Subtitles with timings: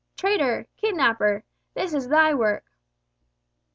[0.17, 0.65] traitor!
[0.77, 1.43] kidnapper!
[1.75, 2.65] This is thy work."